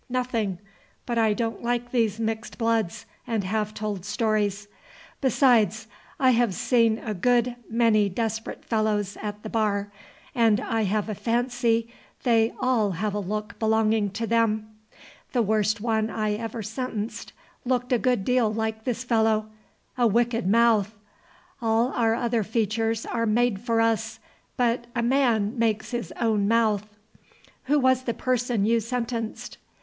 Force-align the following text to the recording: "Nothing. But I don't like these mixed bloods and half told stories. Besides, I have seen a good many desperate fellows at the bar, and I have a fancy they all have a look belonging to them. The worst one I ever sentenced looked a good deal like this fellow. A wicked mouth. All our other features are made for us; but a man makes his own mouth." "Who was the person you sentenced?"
"Nothing. 0.09 0.57
But 1.05 1.19
I 1.19 1.33
don't 1.35 1.61
like 1.61 1.91
these 1.91 2.19
mixed 2.19 2.57
bloods 2.57 3.05
and 3.27 3.43
half 3.43 3.71
told 3.71 4.03
stories. 4.03 4.67
Besides, 5.21 5.85
I 6.19 6.31
have 6.31 6.55
seen 6.55 6.97
a 6.97 7.13
good 7.13 7.55
many 7.69 8.09
desperate 8.09 8.65
fellows 8.65 9.15
at 9.21 9.43
the 9.43 9.49
bar, 9.51 9.91
and 10.33 10.59
I 10.59 10.85
have 10.85 11.07
a 11.07 11.13
fancy 11.13 11.93
they 12.23 12.51
all 12.59 12.93
have 12.93 13.13
a 13.13 13.19
look 13.19 13.59
belonging 13.59 14.09
to 14.13 14.25
them. 14.25 14.71
The 15.33 15.43
worst 15.43 15.81
one 15.81 16.09
I 16.09 16.33
ever 16.33 16.63
sentenced 16.63 17.31
looked 17.63 17.93
a 17.93 17.99
good 17.99 18.25
deal 18.25 18.51
like 18.51 18.85
this 18.85 19.03
fellow. 19.03 19.49
A 19.99 20.07
wicked 20.07 20.47
mouth. 20.47 20.95
All 21.61 21.93
our 21.93 22.15
other 22.15 22.41
features 22.43 23.05
are 23.05 23.27
made 23.27 23.61
for 23.61 23.79
us; 23.79 24.17
but 24.57 24.85
a 24.95 25.03
man 25.03 25.59
makes 25.59 25.91
his 25.91 26.11
own 26.19 26.47
mouth." 26.47 26.87
"Who 27.65 27.77
was 27.79 28.05
the 28.05 28.15
person 28.15 28.65
you 28.65 28.79
sentenced?" 28.79 29.59